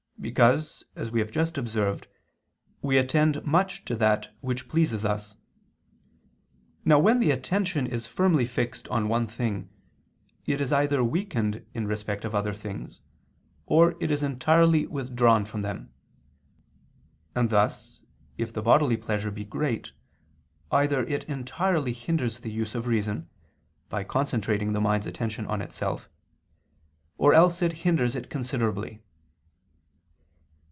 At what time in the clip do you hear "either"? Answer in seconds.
10.71-11.03, 20.71-21.03